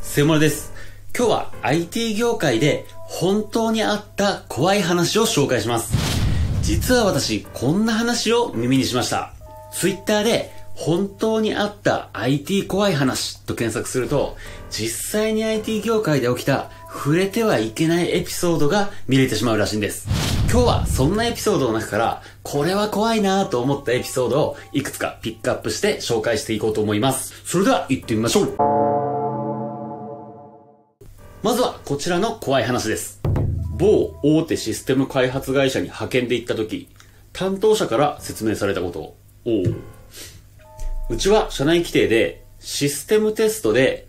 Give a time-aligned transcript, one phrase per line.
[0.00, 0.72] セモです。
[1.16, 5.96] 今日は IT 業界で本当にあった怖い話を紹介します。
[6.62, 9.32] 実は私、こんな話を耳にしました。
[9.72, 14.36] Twitter で本当にあった IT 怖い話と検索すると、
[14.70, 20.17] 実際に IT 業界で起きた触れてはいけないエピソードが見れてしまうらしいんです。
[20.50, 27.34] 今日はそんなエピソードの中から、これは怖いなと思ったエピソードをいくつかピックアップして紹介していこうと思います。
[27.44, 28.56] それでは行ってみましょう。
[31.42, 33.20] まずはこちらの怖い話です。
[33.76, 36.88] 某大手システム開発会社に派遣で行った時、
[37.34, 39.62] 担当者から説明されたことを、お
[41.10, 44.08] うちは社内規定でシステムテストで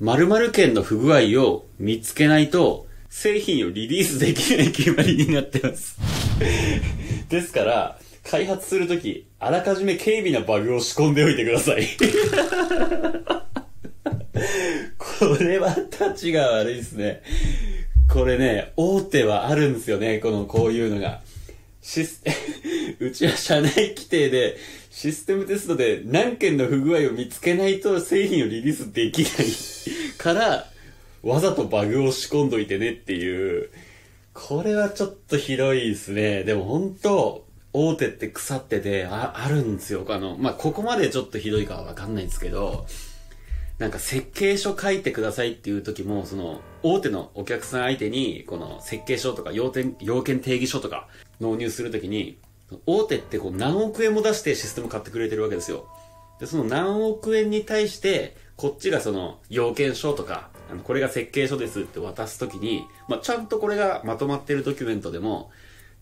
[0.00, 2.87] 〇〇件の不具合を見つけないと
[3.20, 5.96] 製品をリリースできない決まりになってます。
[7.28, 11.88] ですから、開発するとき、あらかじめ軽微なバグを仕込んでおいてください。
[14.96, 17.22] これは立ちが悪いですね。
[18.08, 21.20] これね、大手はあるんですよね、この、こういうのが。
[21.82, 22.22] シス、
[23.00, 24.56] うちは社内規定で、
[24.92, 29.32] システムテストで何件の不具合を見つけないと製品をリリースできない
[30.18, 30.70] から、
[31.28, 33.70] わざとバグを仕込んどいてねっていう、
[34.32, 36.42] これはちょっとひどいですね。
[36.42, 40.06] でも本当大手って腐ってて、あ、あるんですよ。
[40.08, 42.86] あの、まあ、ここまでちょっとひどいかはわかんないんですけど、
[43.78, 51.08] なんか設計書書いてくださいっていう時も、その、大手のお客さん相手に、この設計書とか要点、要件定義書とか
[51.40, 52.38] 納入するときに、
[52.86, 55.88] 大手ってこう何億円も出してシステム買ってくれてるわけですよ。
[56.40, 65.50] で、その何億円に対して、こっちがその要件書とか、あの、これが設計書ですって渡すときに、まあ、ちゃんとこれがまとまってるドキュメントでも、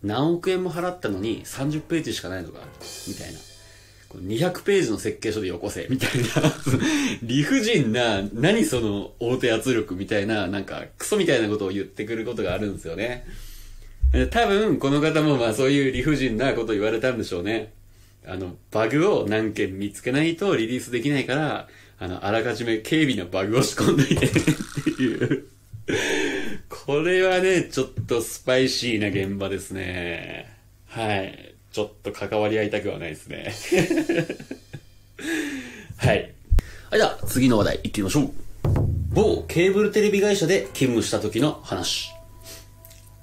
[0.02, 2.60] 何億円も払ったのに30ページしかないのか、
[3.08, 3.38] みたいな。
[4.14, 6.26] 200ページの設計書でよこせ、みたいな
[7.22, 13.26] 理不尽な、何その大手圧力みたいな、なんか、クソみたいなことを言ってくることがあるんですよね。
[14.30, 17.72] 多分、この方もまあそういう理不尽なこと言われたんでしょうね。
[18.24, 21.68] あの、バグを何件見つけないとリリースできないから、
[21.98, 25.46] あの、あらかじめ軽微なバグを仕込んでいてっていう
[26.68, 30.54] これはね、ちょっとスパイシーな現場ですね。
[30.86, 31.54] はい。
[31.72, 33.54] ちょっと関わり合いたくはないですね。
[35.98, 36.32] はい。
[36.90, 38.30] はい、では、次の話題行ってみましょう。
[39.12, 42.10] 某ケーブルテレビ会社で勤務した時の話。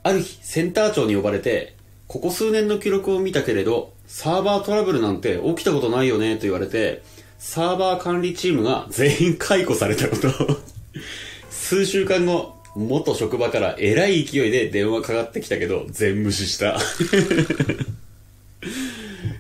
[0.03, 1.75] ある日、センター長に呼ばれて、
[2.07, 7.01] ここ数年の記録を見たけれど、サーバートラブルなんて起きたことないよねと言われて、
[7.46, 10.31] サーバー管理チームが全員解雇されたこと。
[11.50, 16.80] 数週間後、元職場から偉い勢いで電話かかってきたけど、全無視した。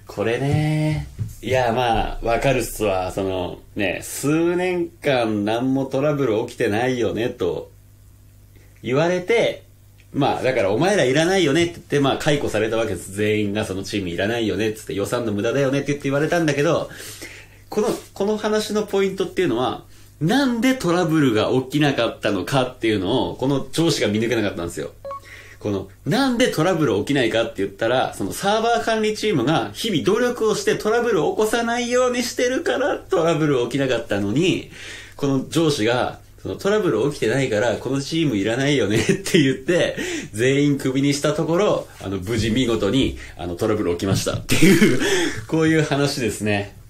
[0.05, 1.07] これね。
[1.41, 3.13] いや、まあ、わかるっすわ。
[3.13, 7.71] その、ね、数年間何もトラブル起きてないよね、と
[8.83, 9.63] 言われて、
[10.11, 13.13] まあ、だからお前らいらないよねって言って、まあ、解雇されたわけです。
[13.13, 16.89] 全員がそのチームいらないよねってって予算の無駄だよねって言って言われたんだけど、
[17.73, 19.83] この、この話のポイントっていうのは、
[20.21, 24.91] なんでトラブルが起きなかったのかっていうのを、この上司が見抜けなかったんですよ。
[25.59, 34.69] この、なんでトラブル起きないかって言ったら、そのサーバー管理チームが日々努力をしてトラブルを起こさないようにしてるからトラブル起きなかったのに、
[35.15, 39.97] この上司が、そのトラブル起きてないから、このチームいらないよね って言って、
[40.31, 44.99] 全員クビにしたところ、あの、無事見事に、あの、トラブル起きましたっていう
[45.47, 46.82] こういう話ですね。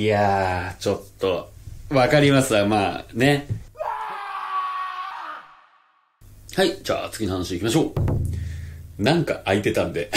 [0.00, 1.50] いやー、ちょっと、
[1.90, 3.46] わかりますわ、まあ、ね。
[6.56, 7.92] はい、じゃあ次の話行きましょ
[8.98, 9.02] う。
[9.02, 10.10] なんか空いてたんで。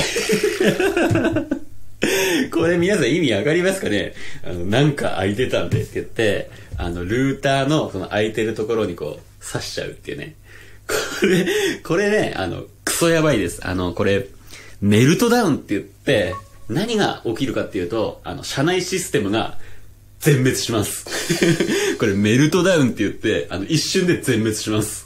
[2.53, 4.13] これ皆さん意味わかりますかね？
[4.45, 10.35] あの、なんか空いてたんでって言って、あの、ルーターのその空いてるところにこう、刺しちゃうっていうね。
[10.87, 11.45] これ、
[11.83, 13.59] これね、あの、クソやばいです。
[13.67, 14.27] あの、これ、
[14.79, 16.35] メルトダウンって言って、
[16.69, 19.57] 何が起きるかっていうと、あの、社内システムが
[20.23, 21.05] 全滅します。
[21.99, 25.05] これメルトダウンって言って、あの、一瞬で全滅します。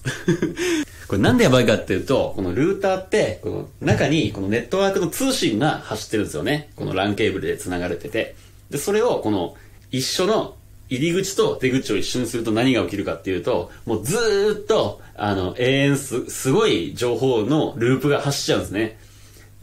[1.07, 6.69] これなんでやばいかっていうと、このルーターって、この中にこのネットワークの通信が走ってるんですよね。
[6.75, 8.35] この LAN ケーブルで繋がれてて。
[8.69, 9.55] で、それをこの
[9.91, 10.55] 一緒の
[10.89, 18.99] 入り口と出口を一緒にすると何が起きるかっていうと、もうずーっと、あの、永遠す、すごい情報のループが走っちゃうんですね。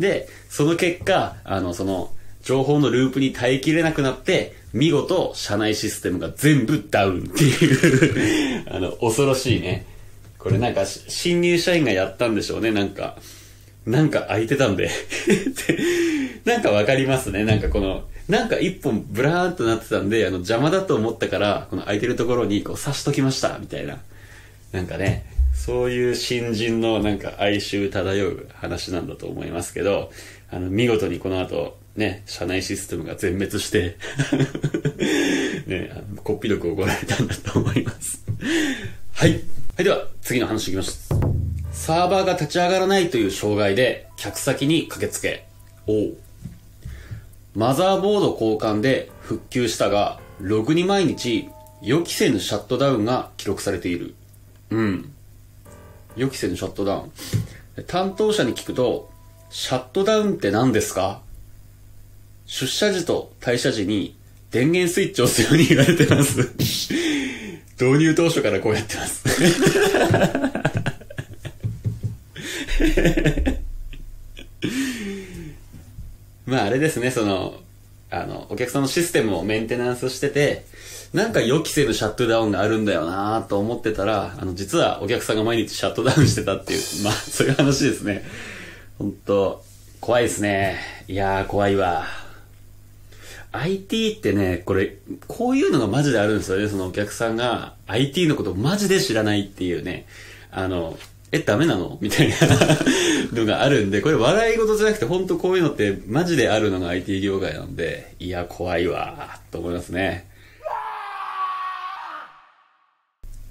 [0.00, 2.10] で、その結果、あの、その、
[2.44, 9.86] 情報のループに耐えきれなくなって、見事、社内システムが全部ダウンっていう あの、恐ろしいね。
[10.38, 13.16] これなんか、新入社員がやったんでしょうね、なんか。
[13.86, 14.90] なんか空いてたんで
[16.46, 17.44] なんかわかりますね。
[17.44, 23.98] なんかこの、なんか一本ブラーンとなってたんで、あの邪魔だと思ったから、この空いてるところにこう刺しときました、みたいな。
[24.72, 25.24] なんかね、
[25.54, 30.10] そういう新人のなんか哀愁漂う話なんだと思いますけど、
[30.50, 33.96] あの、見事にこの後、ね、社内システムが全滅して
[35.66, 38.20] ね、あの、こっぴどく怒られたんだと思います
[39.12, 39.32] はい。
[39.32, 39.36] は
[39.80, 41.08] い、では、次の話いきます。
[41.72, 45.44] サーバーが立ち上がらないという障害で、客先に駆けつけ、
[45.86, 46.10] お
[47.54, 51.48] マザーボード交換で復旧したが、ログに毎日、
[51.82, 54.14] 予期せぬシャットダウンが記録されている。
[54.70, 55.12] うん。
[56.16, 57.84] 予期せぬシャットダウン。
[57.86, 59.10] 担当者に聞くと、
[59.50, 61.22] シャットダウンって何ですか？
[62.46, 64.16] 出社時と退社時に
[64.50, 66.50] 電源スイッチを押すように言われてます。
[67.80, 69.24] 導入当初からこうやってます。
[76.46, 77.54] まああれですね、その、
[78.10, 80.64] あの、お客さんのシステムをメンテナンスしてて、
[81.12, 88.24] なんか予期せぬシャットダウンがあるんだよなと思ってたら、あの、実はお客さんが毎日シャットダウンしてたっていう、まあ、そういう話ですね。
[88.98, 89.64] 本当
[90.00, 90.78] 怖いですね。
[91.08, 92.23] いやー、怖いわ。
[93.56, 94.96] IT ってね、これ、
[95.28, 96.68] こういうのがマジであるんですよね。
[96.68, 100.06] そのお客さんが IT のことマジで知らないっていうね。
[100.50, 100.98] あの、
[101.30, 101.96] え、ダメなの？
[102.00, 102.34] みたいな
[103.32, 110.26] のがあるんで、これ笑い事じゃなくて、本当こういうのってマジであるのが IT 業界なんで、いや、怖いわと思いますね。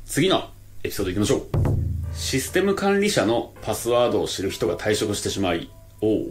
[0.06, 0.50] 次の
[0.84, 1.48] エピソード行きましょう。
[2.14, 5.70] システム管理者のパスワードを知る人が退職してしまい、
[6.02, 6.28] おう、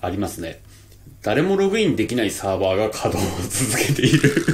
[0.00, 0.60] ありますね。
[1.22, 4.46] 誰もログインできないサーバーが稼働を続けている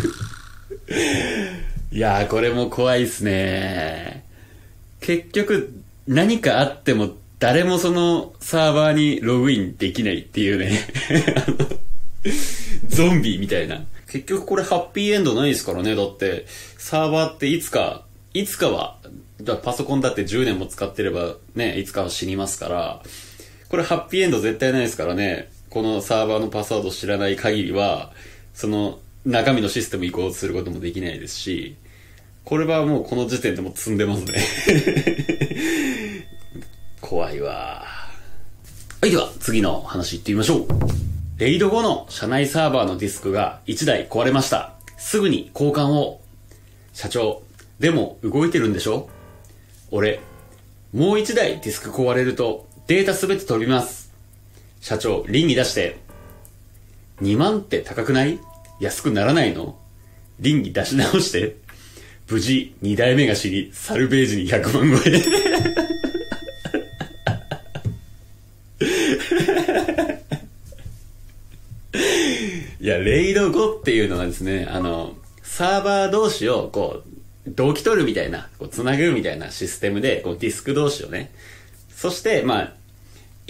[1.92, 4.24] いやー、これも怖いっすね。
[5.00, 5.72] 結局、
[6.06, 10.78] 何かあっても誰もそのサーバーにログインできないっていうね
[12.88, 13.82] ゾンビみたいな。
[14.06, 15.94] 結局これハッピーエンドないですからね。
[15.94, 16.44] だって、
[16.76, 18.04] サーバーっていつか、
[18.34, 18.98] いつかは、
[19.40, 23.02] だパソコンだって10年も使ってればね、いつかは死にますから、
[23.68, 25.48] これハッピーエンド絶対ないですからね。
[25.70, 28.12] このサーバーのパスワードを知らない限りは、
[28.52, 31.76] その中身のシステム移行することもできないですし、
[32.44, 34.34] これはもうこの時点でも積んでますね
[37.00, 37.84] 怖いわ。
[39.00, 40.68] はい、では次の話行ってみましょう。
[41.38, 44.74] レイド後の社内サーバーのディスクが1台壊れました。
[44.98, 46.20] すぐに交換を。
[46.92, 47.42] 社長、
[47.78, 49.08] でも動いてるんでしょ？
[49.92, 50.20] 俺、
[50.92, 53.99] もう1台ディスク壊れるとデータすべて飛びます。
[54.80, 55.98] 社長、倫理出して。
[57.22, 58.38] 2万って高くない？
[58.80, 59.78] 安くならないの？
[60.40, 61.56] 倫理出し直して。
[62.28, 65.20] 無事、2代目が知り、サルベージに100万超え。
[72.80, 77.08] いや、レイド5っていうのはですね、あの、サーバー同士をこう、
[77.48, 81.32] 同期取るみたいな、こう、つなぐみたいなシステムで、こう、ディスク同士をね、
[81.94, 82.72] そして、まあ、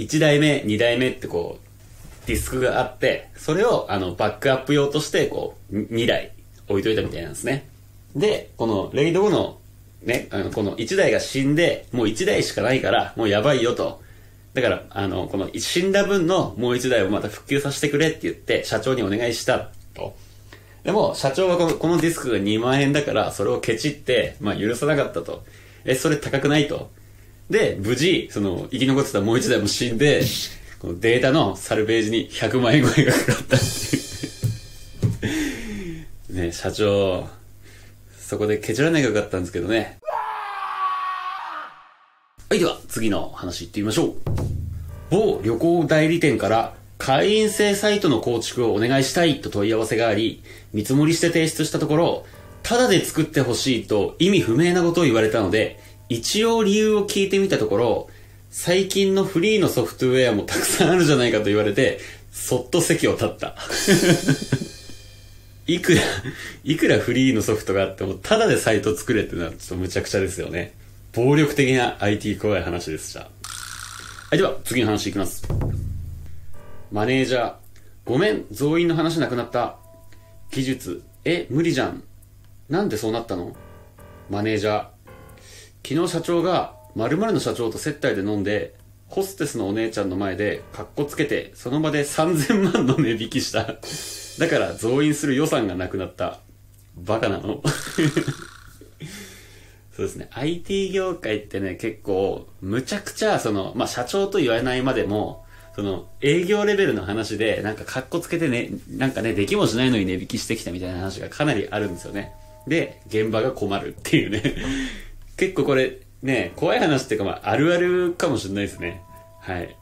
[0.05, 6.33] 1代目、2代目ってこう、ディスクがあって、それを、あの、バックアップ用として、こう、2台
[6.69, 7.69] 置いといたみたいなんですね。
[8.15, 9.59] で、この、レイド後の、
[10.03, 14.01] ね、あの、この1台が死んで、もう1台しかないから、もうやばいよと。
[14.55, 20.15] だから、あの、この死んだ分のもう一台をまた復旧させてくれって言って、社長にお願いしたと。
[20.83, 25.45] でも、社長はこのこのディスクが2万円だから、それをケチって、まあ許さなかったと。
[25.85, 26.91] え、それ高くないと。
[27.51, 30.23] で、無事、その、生き残ってたもう一台も死んで、
[30.79, 33.97] このデータのサルベージに100万円超えがかかったって
[35.27, 35.31] い
[36.31, 37.29] う ね、社長、
[38.19, 39.99] そこでケチらないがよかったんですけどね。
[42.49, 44.15] はい、では次の話いってみましょう。
[45.11, 50.43] 某旅行代理店から会員制サイトの構築をお願いしたいと問い合わせがあり、
[50.73, 52.27] 見積もりして提出したところ、
[52.63, 55.81] ただで作ってほしいと意味不明なことを言われたので、
[56.11, 58.09] 一応理由を聞いてみたところ、
[58.51, 62.01] 最近のフリーのソフトウェアもたくさんあるじゃないかと言われて、
[62.33, 63.55] そっと席を立った。
[65.69, 66.03] いくら、
[66.65, 70.73] いくらフリーのソフトがあっても、ただでサイト作れってのはちょっと無茶苦茶ですよね。
[71.13, 73.21] 暴力的な IT 怖い話でした。
[73.21, 73.29] は
[74.33, 75.45] い、では、次の話いきます。
[76.91, 77.55] マネージャー、
[78.05, 79.77] ごめん、増員の話なくなった。
[80.51, 82.03] 技術、え、無理じゃん。
[82.69, 83.55] なんでそうなったの？
[84.29, 84.87] マネージャー、
[85.87, 88.75] 昨日社長が〇〇の社長と接待で飲んで、
[89.09, 93.77] ホステスのお姉ちゃんの前で、カッコつけて、その場で3000万の値引きした。
[94.39, 96.39] だから増員する予算がなくなった。
[96.97, 97.63] バカなの
[99.97, 100.29] そうですね。
[100.33, 105.45] IT 業界ってね、結構、むちゃくちゃ、その、まあ、社長と言わないまでも、
[105.75, 112.33] その、営業レベルの話で、なんかカッコつけてね、なんかね、できもしないのに値引きしてきたみたいな話がかなりあるんですよね。
[112.67, 114.55] で、現場が困るっていうね。
[115.41, 119.03] 結構これ、ね、怖い話っていうかまあ、あるあるかもしれないですね。
[119.41, 119.75] はい。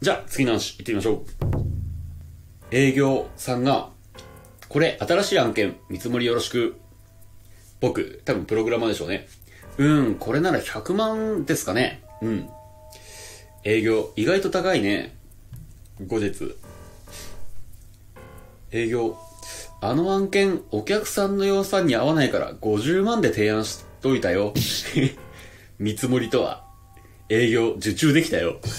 [0.00, 1.24] じゃあ、次の話、行ってみましょう。
[2.72, 3.90] 営業さんが、
[4.68, 6.74] これ、新しい案件、見積もりよろしく。
[7.78, 9.28] 僕、多分プログラマーでしょうね。
[9.78, 12.02] うん、これなら100万ですかね。
[12.20, 12.50] うん。
[13.62, 15.14] 営業、意外と高いね。
[16.04, 16.56] 後日。
[18.72, 19.16] 営業、
[19.80, 24.54] あの案件、お客さんの予算に合わないから50万で提案しといたよ。
[25.78, 26.64] 見積もりとは、
[27.28, 28.60] 営業、受注できたよ。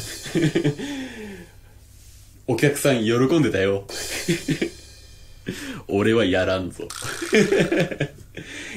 [2.48, 3.86] お客さん喜んでたよ。
[5.88, 6.88] 俺はやらんぞ。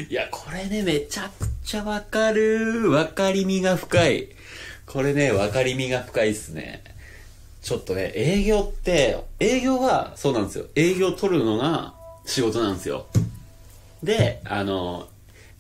[0.09, 2.91] いや、これね、めちゃくちゃわかる。
[2.91, 4.29] わかりみが深い。
[4.87, 6.83] これね、わかりみが深いっすね。
[7.63, 10.67] ちょっとね、営業って、営業はそうなんですよ。
[10.75, 11.95] 営業取るのが
[12.27, 13.07] 仕事なんですよ。
[14.03, 15.09] で、あの、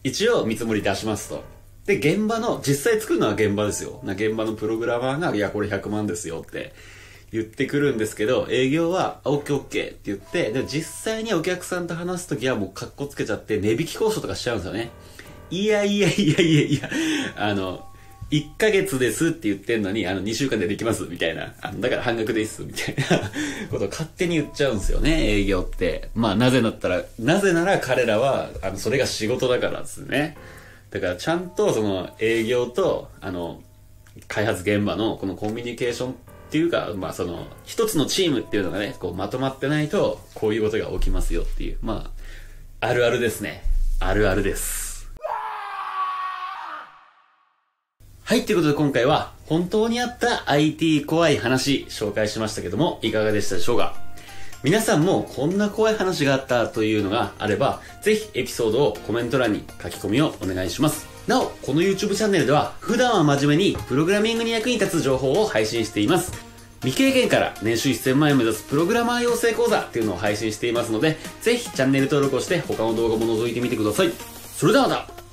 [0.05, 1.43] 一応見積もり出しますと。
[1.87, 4.01] で、現場の、実際作るのは現場ですよ。
[4.05, 6.73] な現場のプログラマーが、いや、これ100万ですよって
[7.33, 14.91] 言ってくるんですけど、営業は、オッケーオッケーって言って、で、実際にお客さんと話すときはもうカッコつけちゃって値引き交渉とかしちゃうんですよね。
[15.51, 16.91] いやいやいやいやいや、
[17.37, 17.89] あの、
[18.35, 21.55] 1ヶ月ですって言ってんのに、あの、2週間でできます、みたいな。
[21.61, 23.31] あの、だから半額です、みたいな
[23.71, 26.11] ことを勝手に言っちゃうんですよね、営業って。
[26.17, 30.37] まあ、なぜだったら、なぜなら彼らは、あの、それが仕事だからですね。
[30.91, 33.63] だから、ちゃんと、その、営業と、あの、
[34.27, 36.15] 開発現場の、このコミュニケーションっ
[36.51, 42.11] ていうか、まあ、その、一つのチームっていうのがね、こう、まとまってないと、こういうことが起きますよっていう、ま
[42.81, 43.63] あ、あるあるですね。
[44.01, 44.94] あるあるです。
[48.27, 53.95] はい、ということで今回は本当にあった IT 怖い話紹介しましたけども、いかがでしたでしょうか？
[54.63, 61.07] 皆さんもこんな怖い話があったというのがあれば、ぜひエピソードをコメント欄に書き込みをお願いします。
[61.27, 66.33] なお、この YouTube チャンネルでは普段は真面目にプログラミングに役に立つ情報を配信しています。
[66.81, 74.11] 未経験から年収1000万円を目指すプログラマー養成講座っていうのを配信していますので、ぜひチャンネル登録をして他の動画も覗いてみてください。
[74.57, 75.24] それではまた